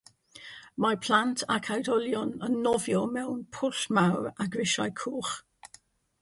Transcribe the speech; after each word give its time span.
Mae 0.85 0.95
plant 1.07 1.43
ac 1.55 1.69
oedolion 1.75 2.31
yn 2.47 2.57
nofio 2.69 3.03
mewn 3.19 3.45
pwll 3.59 3.83
mawr 3.99 4.27
â 4.33 4.49
grisiau 4.57 4.97
coch. 5.05 5.37